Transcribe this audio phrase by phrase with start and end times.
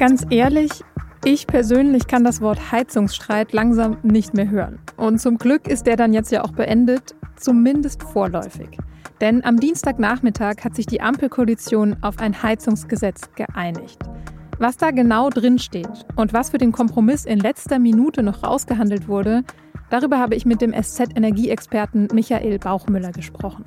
[0.00, 0.70] Ganz ehrlich,
[1.26, 4.78] ich persönlich kann das Wort Heizungsstreit langsam nicht mehr hören.
[4.96, 8.78] Und zum Glück ist der dann jetzt ja auch beendet, zumindest vorläufig.
[9.20, 13.98] Denn am Dienstagnachmittag hat sich die Ampelkoalition auf ein Heizungsgesetz geeinigt.
[14.58, 19.06] Was da genau drin steht und was für den Kompromiss in letzter Minute noch rausgehandelt
[19.06, 19.44] wurde,
[19.90, 23.64] darüber habe ich mit dem SZ-Energieexperten Michael Bauchmüller gesprochen.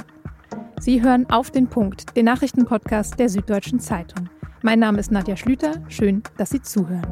[0.79, 4.29] Sie hören auf den Punkt, den Nachrichtenpodcast der Süddeutschen Zeitung.
[4.65, 5.83] Mein Name ist Nadja Schlüter.
[5.89, 7.05] Schön, dass Sie zuhören.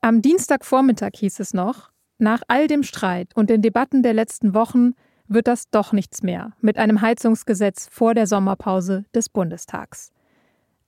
[0.00, 4.92] Am Dienstagvormittag hieß es noch, nach all dem Streit und den Debatten der letzten Wochen
[5.26, 10.12] wird das doch nichts mehr mit einem Heizungsgesetz vor der Sommerpause des Bundestags.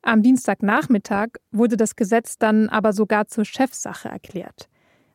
[0.03, 4.69] Am Dienstagnachmittag wurde das Gesetz dann aber sogar zur Chefsache erklärt.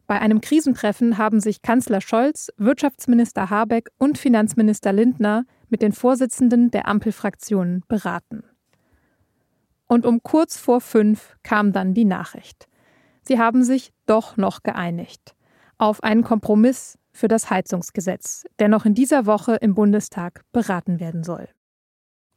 [0.07, 6.69] Bei einem Krisentreffen haben sich Kanzler Scholz, Wirtschaftsminister Habeck und Finanzminister Lindner mit den Vorsitzenden
[6.71, 8.43] der Ampelfraktionen beraten.
[9.87, 12.67] Und um kurz vor fünf kam dann die Nachricht.
[13.23, 15.35] Sie haben sich doch noch geeinigt
[15.77, 21.23] auf einen Kompromiss für das Heizungsgesetz, der noch in dieser Woche im Bundestag beraten werden
[21.23, 21.47] soll.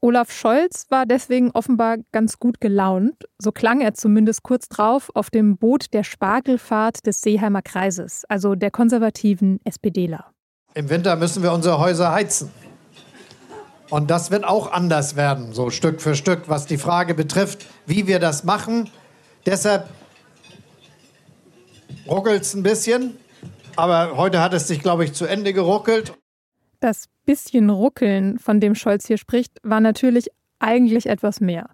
[0.01, 5.29] Olaf Scholz war deswegen offenbar ganz gut gelaunt, so klang er zumindest kurz drauf auf
[5.29, 10.33] dem Boot der Spargelfahrt des Seeheimer Kreises, also der konservativen SPDler.
[10.75, 12.51] Im Winter müssen wir unsere Häuser heizen.
[13.91, 18.07] Und das wird auch anders werden, so Stück für Stück, was die Frage betrifft, wie
[18.07, 18.91] wir das machen.
[19.47, 19.89] Deshalb
[22.07, 23.17] ruckelt es ein bisschen,
[23.75, 26.13] aber heute hat es sich, glaube ich, zu Ende geruckelt.
[26.79, 30.29] Das bisschen Ruckeln, von dem Scholz hier spricht, war natürlich
[30.61, 31.69] eigentlich etwas mehr.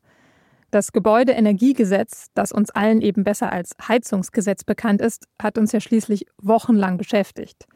[0.73, 6.27] Das Gebäudeenergiegesetz, das uns allen eben besser als Heizungsgesetz bekannt ist, hat uns ja schließlich
[6.43, 7.67] wochenlang beschäftigt.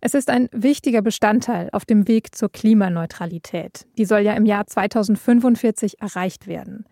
[0.00, 3.88] Es ist ein wichtiger Bestandteil auf dem Weg zur Klimaneutralität.
[3.98, 6.84] Die soll ja im Jahr 2045 erreicht werden.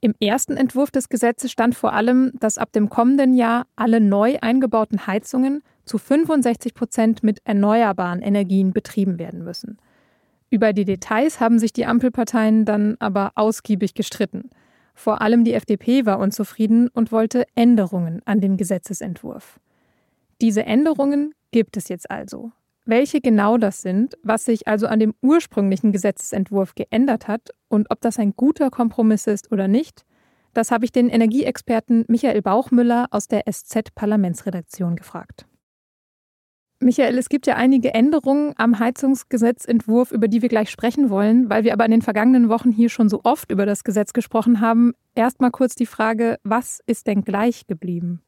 [0.00, 4.38] Im ersten Entwurf des Gesetzes stand vor allem, dass ab dem kommenden Jahr alle neu
[4.40, 9.78] eingebauten Heizungen zu 65 Prozent mit erneuerbaren Energien betrieben werden müssen.
[10.50, 14.50] Über die Details haben sich die Ampelparteien dann aber ausgiebig gestritten.
[14.94, 19.60] Vor allem die FDP war unzufrieden und wollte Änderungen an dem Gesetzesentwurf.
[20.40, 22.52] Diese Änderungen gibt es jetzt also.
[22.84, 28.00] Welche genau das sind, was sich also an dem ursprünglichen Gesetzesentwurf geändert hat und ob
[28.00, 30.04] das ein guter Kompromiss ist oder nicht,
[30.54, 35.46] das habe ich den Energieexperten Michael Bauchmüller aus der SZ-Parlamentsredaktion gefragt.
[36.78, 41.64] Michael, es gibt ja einige Änderungen am Heizungsgesetzentwurf, über die wir gleich sprechen wollen, weil
[41.64, 44.92] wir aber in den vergangenen Wochen hier schon so oft über das Gesetz gesprochen haben.
[45.14, 48.20] Erstmal kurz die Frage, was ist denn gleich geblieben?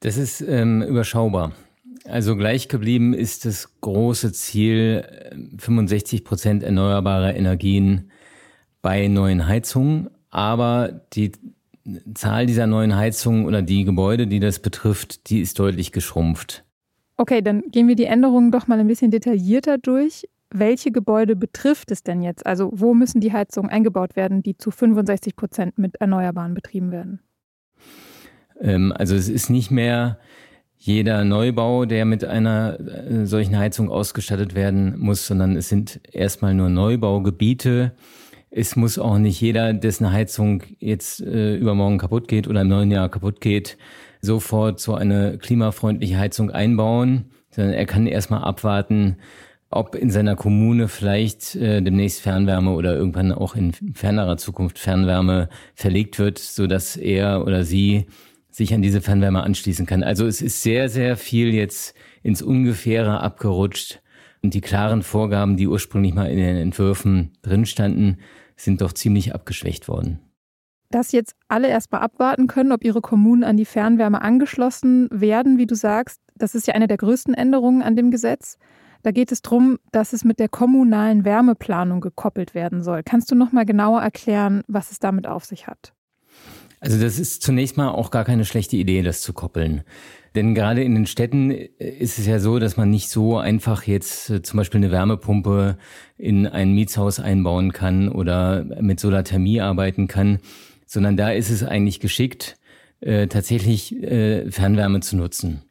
[0.00, 1.52] Das ist ähm, überschaubar.
[2.04, 5.04] Also gleich geblieben ist das große Ziel
[5.58, 8.10] 65 Prozent erneuerbare Energien
[8.82, 10.10] bei neuen Heizungen.
[10.30, 11.32] Aber die
[12.14, 16.64] Zahl dieser neuen Heizungen oder die Gebäude, die das betrifft, die ist deutlich geschrumpft.
[17.20, 20.28] Okay, dann gehen wir die Änderungen doch mal ein bisschen detaillierter durch.
[20.50, 22.46] Welche Gebäude betrifft es denn jetzt?
[22.46, 27.20] Also wo müssen die Heizungen eingebaut werden, die zu 65 Prozent mit Erneuerbaren betrieben werden?
[28.60, 30.18] Ähm, also es ist nicht mehr
[30.76, 36.54] jeder Neubau, der mit einer äh, solchen Heizung ausgestattet werden muss, sondern es sind erstmal
[36.54, 37.96] nur Neubaugebiete.
[38.50, 42.92] Es muss auch nicht jeder, dessen Heizung jetzt äh, übermorgen kaputt geht oder im neuen
[42.92, 43.76] Jahr kaputt geht,
[44.20, 49.16] sofort so eine klimafreundliche Heizung einbauen, sondern er kann erstmal abwarten,
[49.70, 55.48] ob in seiner Kommune vielleicht äh, demnächst Fernwärme oder irgendwann auch in fernerer Zukunft Fernwärme
[55.74, 58.06] verlegt wird, so dass er oder sie
[58.50, 60.02] sich an diese Fernwärme anschließen kann.
[60.02, 64.00] Also es ist sehr, sehr viel jetzt ins Ungefähre abgerutscht.
[64.42, 68.18] Und die klaren Vorgaben, die ursprünglich mal in den Entwürfen drin standen,
[68.56, 70.20] sind doch ziemlich abgeschwächt worden
[70.90, 75.66] dass jetzt alle erstmal abwarten können, ob ihre Kommunen an die Fernwärme angeschlossen werden, wie
[75.66, 76.20] du sagst.
[76.34, 78.58] Das ist ja eine der größten Änderungen an dem Gesetz.
[79.02, 83.02] Da geht es darum, dass es mit der kommunalen Wärmeplanung gekoppelt werden soll.
[83.04, 85.92] Kannst du noch mal genauer erklären, was es damit auf sich hat?
[86.80, 89.82] Also das ist zunächst mal auch gar keine schlechte Idee, das zu koppeln.
[90.34, 94.30] Denn gerade in den Städten ist es ja so, dass man nicht so einfach jetzt
[94.30, 95.78] äh, zum Beispiel eine Wärmepumpe
[96.16, 100.38] in ein Mietshaus einbauen kann oder mit Solarthermie arbeiten kann,
[100.88, 102.56] sondern da ist es eigentlich geschickt,
[103.00, 105.62] äh, tatsächlich äh, Fernwärme zu nutzen.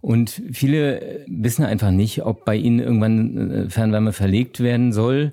[0.00, 5.32] Und viele wissen einfach nicht, ob bei ihnen irgendwann äh, Fernwärme verlegt werden soll,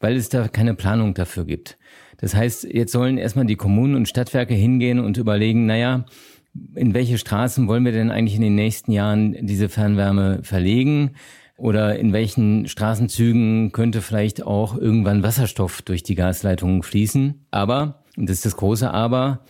[0.00, 1.76] weil es da keine Planung dafür gibt.
[2.18, 6.06] Das heißt, jetzt sollen erstmal die Kommunen und Stadtwerke hingehen und überlegen, naja,
[6.74, 11.10] in welche Straßen wollen wir denn eigentlich in den nächsten Jahren diese Fernwärme verlegen?
[11.58, 17.46] Oder in welchen Straßenzügen könnte vielleicht auch irgendwann Wasserstoff durch die Gasleitungen fließen?
[17.50, 19.44] Aber, und das ist das große Aber,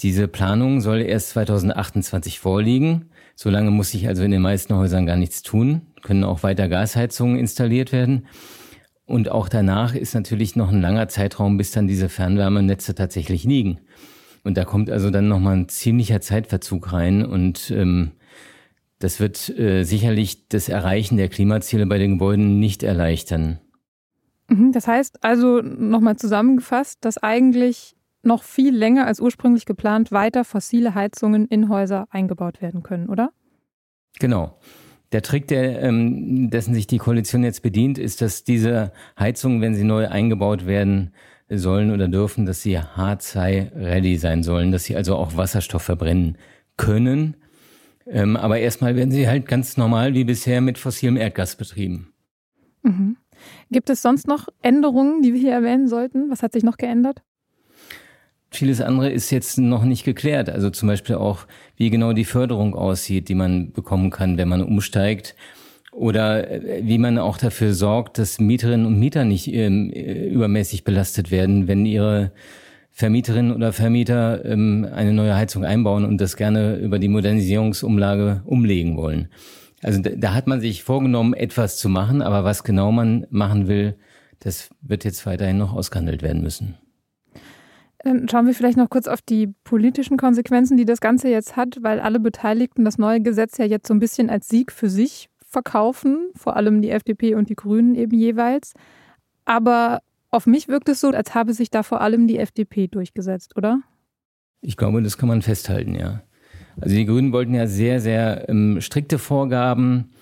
[0.00, 3.06] diese Planung soll erst 2028 vorliegen.
[3.34, 7.38] Solange muss sich also in den meisten Häusern gar nichts tun, können auch weiter Gasheizungen
[7.38, 8.26] installiert werden.
[9.06, 13.80] Und auch danach ist natürlich noch ein langer Zeitraum, bis dann diese Fernwärmenetze tatsächlich liegen.
[14.44, 18.12] Und da kommt also dann nochmal ein ziemlicher Zeitverzug rein und ähm,
[18.98, 23.58] das wird äh, sicherlich das Erreichen der Klimaziele bei den Gebäuden nicht erleichtern.
[24.48, 27.95] Mhm, das heißt also nochmal zusammengefasst, dass eigentlich
[28.26, 33.30] noch viel länger als ursprünglich geplant weiter fossile Heizungen in Häuser eingebaut werden können, oder?
[34.18, 34.58] Genau.
[35.12, 39.74] Der Trick, der, ähm, dessen sich die Koalition jetzt bedient, ist, dass diese Heizungen, wenn
[39.74, 41.12] sie neu eingebaut werden
[41.48, 46.38] sollen oder dürfen, dass sie H2-ready sein sollen, dass sie also auch Wasserstoff verbrennen
[46.76, 47.36] können.
[48.06, 52.12] Ähm, aber erstmal werden sie halt ganz normal wie bisher mit fossilem Erdgas betrieben.
[52.82, 53.16] Mhm.
[53.70, 56.30] Gibt es sonst noch Änderungen, die wir hier erwähnen sollten?
[56.30, 57.22] Was hat sich noch geändert?
[58.56, 60.48] Vieles andere ist jetzt noch nicht geklärt.
[60.48, 64.62] Also zum Beispiel auch, wie genau die Förderung aussieht, die man bekommen kann, wenn man
[64.62, 65.34] umsteigt.
[65.92, 70.84] Oder äh, wie man auch dafür sorgt, dass Mieterinnen und Mieter nicht ähm, äh, übermäßig
[70.84, 72.32] belastet werden, wenn ihre
[72.92, 78.96] Vermieterinnen oder Vermieter ähm, eine neue Heizung einbauen und das gerne über die Modernisierungsumlage umlegen
[78.96, 79.28] wollen.
[79.82, 83.68] Also da, da hat man sich vorgenommen, etwas zu machen, aber was genau man machen
[83.68, 83.96] will,
[84.38, 86.76] das wird jetzt weiterhin noch ausgehandelt werden müssen.
[88.06, 91.78] Dann schauen wir vielleicht noch kurz auf die politischen Konsequenzen, die das Ganze jetzt hat,
[91.80, 95.28] weil alle Beteiligten das neue Gesetz ja jetzt so ein bisschen als Sieg für sich
[95.44, 98.74] verkaufen, vor allem die FDP und die Grünen eben jeweils.
[99.44, 103.56] Aber auf mich wirkt es so, als habe sich da vor allem die FDP durchgesetzt,
[103.56, 103.80] oder?
[104.60, 106.22] Ich glaube, das kann man festhalten, ja.
[106.80, 110.12] Also die Grünen wollten ja sehr, sehr ähm, strikte Vorgaben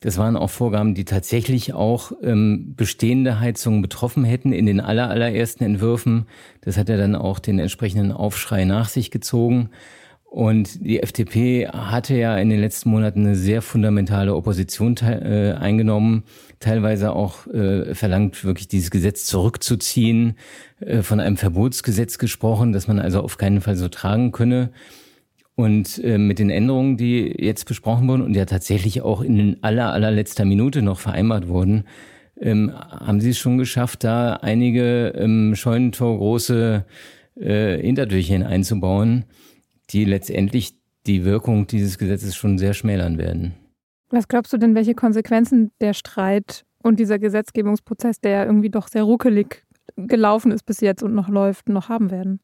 [0.00, 5.10] das waren auch Vorgaben, die tatsächlich auch ähm, bestehende Heizungen betroffen hätten in den aller,
[5.10, 6.26] allerersten Entwürfen.
[6.60, 9.70] Das hat ja dann auch den entsprechenden Aufschrei nach sich gezogen.
[10.30, 16.24] Und die FDP hatte ja in den letzten Monaten eine sehr fundamentale Opposition äh, eingenommen,
[16.60, 20.36] teilweise auch äh, verlangt, wirklich dieses Gesetz zurückzuziehen,
[20.80, 24.70] äh, von einem Verbotsgesetz gesprochen, dass man also auf keinen Fall so tragen könne.
[25.58, 29.92] Und äh, mit den Änderungen, die jetzt besprochen wurden und ja tatsächlich auch in aller,
[29.92, 31.82] allerletzter Minute noch vereinbart wurden,
[32.40, 36.84] ähm, haben sie es schon geschafft, da einige ähm, scheunentorgroße
[37.40, 39.24] äh, Hintertürchen einzubauen,
[39.90, 40.76] die letztendlich
[41.08, 43.54] die Wirkung dieses Gesetzes schon sehr schmälern werden.
[44.10, 49.02] Was glaubst du denn, welche Konsequenzen der Streit und dieser Gesetzgebungsprozess, der irgendwie doch sehr
[49.02, 49.64] ruckelig
[49.96, 52.38] gelaufen ist bis jetzt und noch läuft, noch haben werden?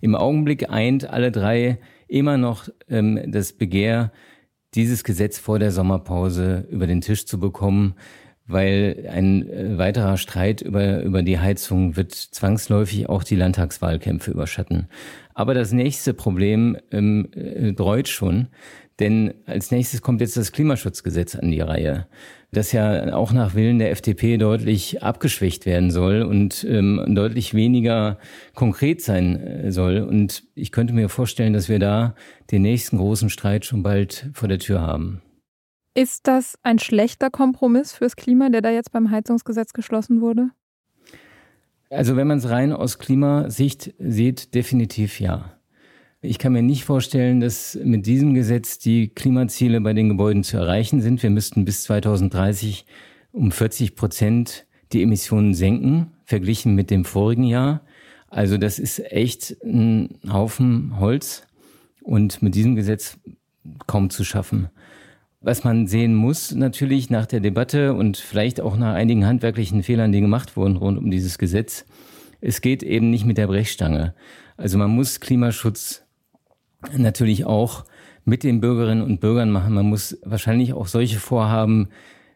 [0.00, 4.12] Im Augenblick eint alle drei immer noch ähm, das Begehr,
[4.74, 7.94] dieses Gesetz vor der Sommerpause über den Tisch zu bekommen,
[8.46, 14.88] weil ein äh, weiterer Streit über, über die Heizung wird zwangsläufig auch die Landtagswahlkämpfe überschatten.
[15.40, 18.48] Aber das nächste Problem ähm, äh, dreut schon,
[18.98, 22.06] denn als nächstes kommt jetzt das Klimaschutzgesetz an die Reihe
[22.52, 28.18] das ja auch nach Willen der FDP deutlich abgeschwächt werden soll und ähm, deutlich weniger
[28.54, 29.98] konkret sein äh, soll.
[29.98, 32.14] Und ich könnte mir vorstellen, dass wir da
[32.50, 35.22] den nächsten großen Streit schon bald vor der Tür haben.
[35.94, 40.50] Ist das ein schlechter Kompromiss fürs Klima, der da jetzt beim Heizungsgesetz geschlossen wurde?
[41.90, 45.56] Also wenn man es rein aus Klimasicht sieht, definitiv ja.
[46.22, 50.56] Ich kann mir nicht vorstellen, dass mit diesem Gesetz die Klimaziele bei den Gebäuden zu
[50.56, 51.22] erreichen sind.
[51.22, 52.86] Wir müssten bis 2030
[53.32, 57.82] um 40 Prozent die Emissionen senken, verglichen mit dem vorigen Jahr.
[58.28, 61.42] Also das ist echt ein Haufen Holz
[62.02, 63.18] und mit diesem Gesetz
[63.88, 64.68] kaum zu schaffen.
[65.42, 70.12] Was man sehen muss natürlich nach der Debatte und vielleicht auch nach einigen handwerklichen Fehlern,
[70.12, 71.86] die gemacht wurden rund um dieses Gesetz,
[72.42, 74.14] es geht eben nicht mit der Brechstange.
[74.58, 76.04] Also man muss Klimaschutz
[76.94, 77.86] natürlich auch
[78.26, 79.72] mit den Bürgerinnen und Bürgern machen.
[79.72, 81.88] Man muss wahrscheinlich auch solche Vorhaben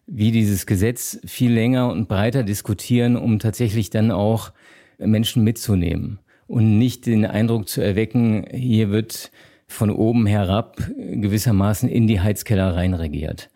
[0.06, 4.52] wie dieses Gesetz viel länger und breiter diskutieren, um tatsächlich dann auch
[4.98, 9.30] Menschen mitzunehmen und nicht den Eindruck zu erwecken, hier wird
[9.66, 13.50] von oben herab gewissermaßen in die Heizkeller reinregiert.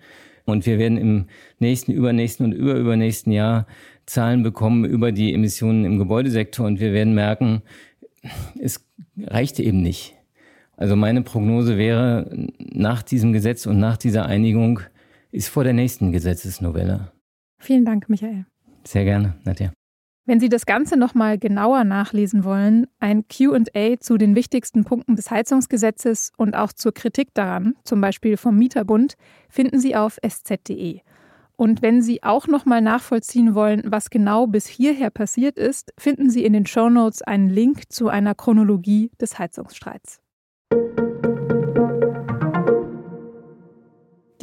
[0.44, 1.26] Und wir werden im
[1.58, 3.66] nächsten, übernächsten und überübernächsten Jahr
[4.06, 7.62] Zahlen bekommen über die Emissionen im Gebäudesektor und wir werden merken,
[8.58, 8.86] es
[9.18, 10.14] reicht eben nicht.
[10.76, 14.80] Also meine Prognose wäre, nach diesem Gesetz und nach dieser Einigung
[15.30, 17.12] ist vor der nächsten Gesetzesnovelle.
[17.58, 18.46] Vielen Dank, Michael.
[18.84, 19.72] Sehr gerne, Nadja.
[20.28, 25.30] Wenn Sie das Ganze nochmal genauer nachlesen wollen, ein QA zu den wichtigsten Punkten des
[25.30, 29.14] Heizungsgesetzes und auch zur Kritik daran, zum Beispiel vom Mieterbund,
[29.48, 31.00] finden Sie auf sz.de.
[31.56, 36.44] Und wenn Sie auch nochmal nachvollziehen wollen, was genau bis hierher passiert ist, finden Sie
[36.44, 40.20] in den Shownotes einen Link zu einer Chronologie des Heizungsstreits.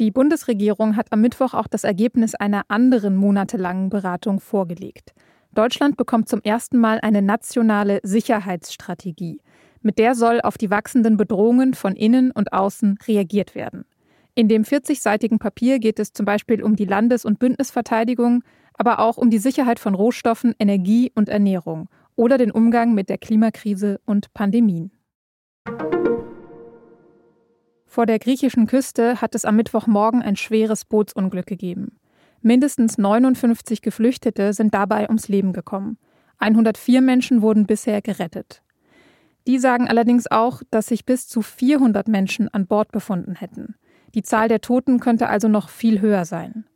[0.00, 5.14] Die Bundesregierung hat am Mittwoch auch das Ergebnis einer anderen monatelangen Beratung vorgelegt.
[5.56, 9.40] Deutschland bekommt zum ersten Mal eine nationale Sicherheitsstrategie.
[9.80, 13.86] Mit der soll auf die wachsenden Bedrohungen von innen und außen reagiert werden.
[14.34, 18.44] In dem 40-seitigen Papier geht es zum Beispiel um die Landes- und Bündnisverteidigung,
[18.74, 23.16] aber auch um die Sicherheit von Rohstoffen, Energie und Ernährung oder den Umgang mit der
[23.16, 24.90] Klimakrise und Pandemien.
[27.86, 31.98] Vor der griechischen Küste hat es am Mittwochmorgen ein schweres Bootsunglück gegeben.
[32.46, 35.98] Mindestens 59 Geflüchtete sind dabei ums Leben gekommen.
[36.38, 38.62] 104 Menschen wurden bisher gerettet.
[39.48, 43.74] Die sagen allerdings auch, dass sich bis zu 400 Menschen an Bord befunden hätten.
[44.14, 46.66] Die Zahl der Toten könnte also noch viel höher sein.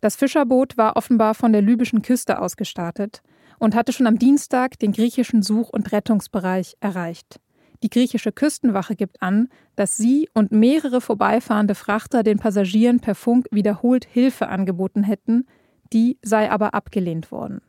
[0.00, 3.22] Das Fischerboot war offenbar von der libyschen Küste aus gestartet
[3.60, 7.38] und hatte schon am Dienstag den griechischen Such- und Rettungsbereich erreicht.
[7.86, 13.46] Die griechische Küstenwache gibt an, dass sie und mehrere vorbeifahrende Frachter den Passagieren per Funk
[13.52, 15.46] wiederholt Hilfe angeboten hätten,
[15.92, 17.62] die sei aber abgelehnt worden.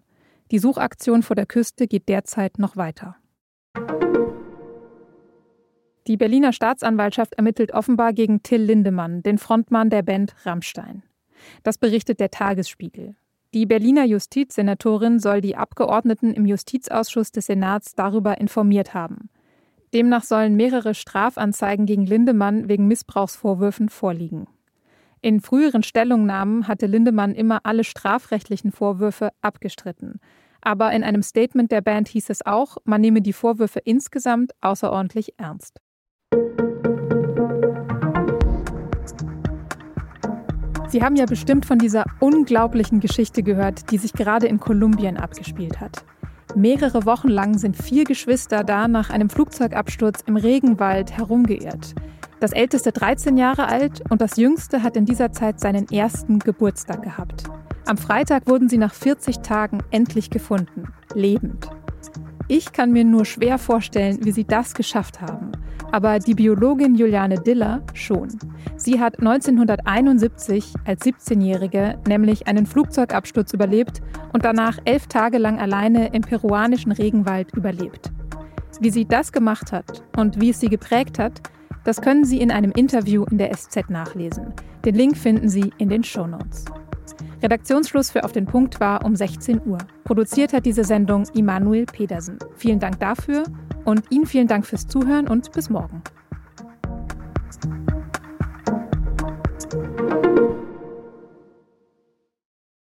[0.50, 3.18] Die Suchaktion vor der Küste geht derzeit noch weiter.
[6.08, 11.04] Die Berliner Staatsanwaltschaft ermittelt offenbar gegen Till Lindemann, den Frontmann der Band Rammstein.
[11.62, 13.16] Das berichtet der Tagesspiegel.
[13.54, 19.30] Die Berliner Justizsenatorin soll die Abgeordneten im Justizausschuss des Senats darüber informiert haben.
[19.94, 24.48] Demnach sollen mehrere Strafanzeigen gegen Lindemann wegen Missbrauchsvorwürfen vorliegen.
[25.22, 30.20] In früheren Stellungnahmen hatte Lindemann immer alle strafrechtlichen Vorwürfe abgestritten.
[30.62, 35.34] Aber in einem Statement der Band hieß es auch, man nehme die Vorwürfe insgesamt außerordentlich
[35.38, 35.80] ernst.
[40.90, 45.80] Sie haben ja bestimmt von dieser unglaublichen Geschichte gehört, die sich gerade in Kolumbien abgespielt
[45.82, 46.06] hat.
[46.56, 51.94] Mehrere Wochen lang sind vier Geschwister da nach einem Flugzeugabsturz im Regenwald herumgeirrt.
[52.40, 57.04] Das älteste 13 Jahre alt und das jüngste hat in dieser Zeit seinen ersten Geburtstag
[57.04, 57.44] gehabt.
[57.86, 61.70] Am Freitag wurden sie nach 40 Tagen endlich gefunden, lebend.
[62.50, 65.52] Ich kann mir nur schwer vorstellen, wie sie das geschafft haben.
[65.92, 68.30] Aber die Biologin Juliane Diller schon.
[68.78, 74.02] Sie hat 1971 als 17-Jährige nämlich einen Flugzeugabsturz überlebt
[74.32, 78.12] und danach elf Tage lang alleine im peruanischen Regenwald überlebt.
[78.80, 81.42] Wie sie das gemacht hat und wie es sie geprägt hat,
[81.84, 84.54] das können Sie in einem Interview in der SZ nachlesen.
[84.84, 86.66] Den Link finden Sie in den Show Notes.
[87.42, 89.78] Redaktionsschluss für Auf den Punkt war um 16 Uhr.
[90.04, 92.40] Produziert hat diese Sendung Immanuel Pedersen.
[92.56, 93.44] Vielen Dank dafür
[93.86, 96.02] und Ihnen vielen Dank fürs Zuhören und bis morgen.